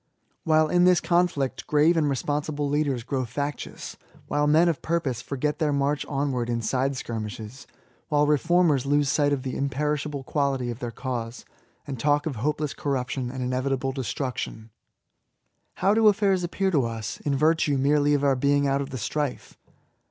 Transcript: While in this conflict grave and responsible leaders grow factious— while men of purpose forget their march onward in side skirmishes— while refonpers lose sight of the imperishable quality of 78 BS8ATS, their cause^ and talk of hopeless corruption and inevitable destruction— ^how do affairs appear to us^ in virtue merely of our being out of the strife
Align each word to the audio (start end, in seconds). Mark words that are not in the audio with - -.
While 0.45 0.67
in 0.67 0.85
this 0.85 0.99
conflict 0.99 1.67
grave 1.67 1.95
and 1.95 2.09
responsible 2.09 2.67
leaders 2.67 3.03
grow 3.03 3.23
factious— 3.23 3.97
while 4.29 4.47
men 4.47 4.67
of 4.67 4.81
purpose 4.81 5.21
forget 5.21 5.59
their 5.59 5.71
march 5.71 6.07
onward 6.07 6.49
in 6.49 6.63
side 6.63 6.97
skirmishes— 6.97 7.67
while 8.09 8.25
refonpers 8.25 8.87
lose 8.87 9.09
sight 9.09 9.31
of 9.31 9.43
the 9.43 9.55
imperishable 9.55 10.23
quality 10.23 10.71
of 10.71 10.79
78 10.79 10.79
BS8ATS, 10.79 10.79
their 10.79 11.03
cause^ 11.03 11.43
and 11.85 11.99
talk 11.99 12.25
of 12.25 12.37
hopeless 12.37 12.73
corruption 12.73 13.29
and 13.29 13.43
inevitable 13.43 13.91
destruction— 13.91 14.71
^how 15.81 15.93
do 15.93 16.07
affairs 16.07 16.43
appear 16.43 16.71
to 16.71 16.81
us^ 16.81 17.21
in 17.21 17.35
virtue 17.35 17.77
merely 17.77 18.15
of 18.15 18.23
our 18.23 18.35
being 18.35 18.65
out 18.65 18.81
of 18.81 18.89
the 18.89 18.97
strife 18.97 19.55